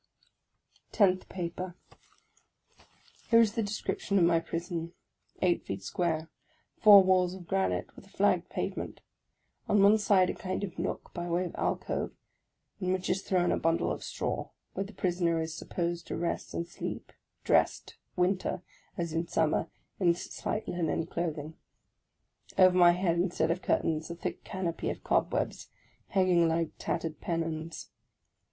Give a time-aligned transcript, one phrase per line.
[0.91, 1.75] TENTH PAPER
[3.29, 4.93] HERE is the description of my prison:
[5.43, 6.27] eight feet square;
[6.79, 9.01] four walls of granite, with a flagged pavement;
[9.69, 12.15] on one side a kind of nook by way of alcove,
[12.79, 16.55] in which is thrown a bundle of straw, where the prisoner is supposed to rest
[16.55, 17.13] and sleep,
[17.43, 18.63] dressed, winter,
[18.97, 19.67] as in summer,
[19.99, 21.53] in slight linen clothing.
[22.57, 25.69] Over my head, instead of curtains, a thick canopy of cob webs,
[26.07, 27.91] hanging like tattered pennons.